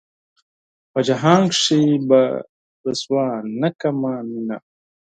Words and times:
پۀ 0.91 0.99
جهان 1.07 1.41
کښې 1.53 1.81
به 2.07 2.21
رسوا 2.85 3.25
نۀ 3.59 3.69
کړمه 3.79 4.13
مينه 4.29 4.57